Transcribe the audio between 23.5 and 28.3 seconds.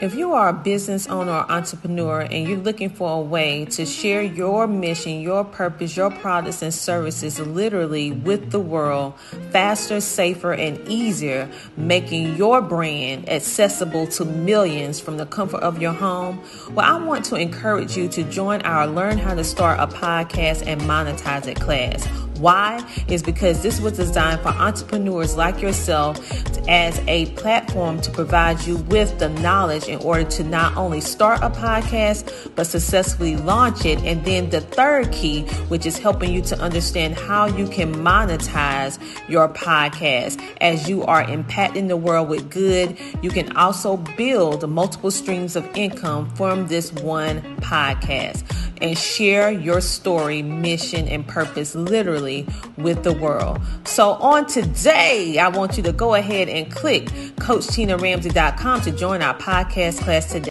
this was designed for entrepreneurs like yourself as a platform to